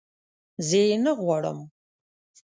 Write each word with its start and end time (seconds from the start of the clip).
زه 0.67 0.79
یې 0.87 0.95
نه 1.05 1.11
غواړم 1.19 1.59